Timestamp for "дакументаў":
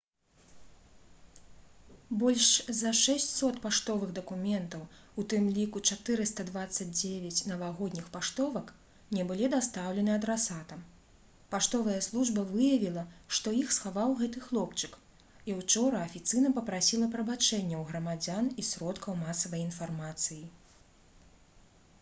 4.19-4.85